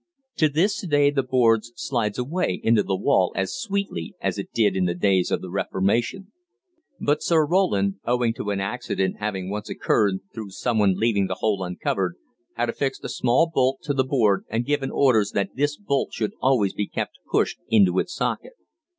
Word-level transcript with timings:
To 0.37 0.49
this 0.49 0.81
day 0.83 1.11
the 1.11 1.21
board 1.21 1.61
slides 1.75 2.17
away 2.17 2.59
into 2.63 2.81
the 2.81 2.95
wall 2.95 3.31
as 3.35 3.55
"sweetly" 3.55 4.15
as 4.19 4.39
it 4.39 4.51
did 4.51 4.75
in 4.75 4.85
the 4.85 4.95
days 4.95 5.29
of 5.29 5.41
the 5.43 5.51
Reformation; 5.51 6.31
but 6.99 7.21
Sir 7.21 7.45
Roland, 7.45 7.99
owing 8.03 8.33
to 8.33 8.49
an 8.49 8.59
accident 8.59 9.17
having 9.19 9.51
once 9.51 9.69
occurred 9.69 10.21
through 10.33 10.49
someone 10.49 10.95
leaving 10.97 11.27
the 11.27 11.35
hole 11.35 11.63
uncovered, 11.63 12.15
had 12.55 12.67
affixed 12.67 13.05
a 13.05 13.09
small 13.09 13.47
bolt 13.53 13.81
to 13.83 13.93
the 13.93 14.03
board 14.03 14.43
and 14.49 14.65
given 14.65 14.89
orders 14.89 15.33
that 15.35 15.51
this 15.55 15.77
bolt 15.77 16.13
should 16.13 16.33
always 16.41 16.73
be 16.73 16.87
kept 16.87 17.19
pushed 17.29 17.59
into 17.67 17.99
its 17.99 18.15
socket. 18.15 18.53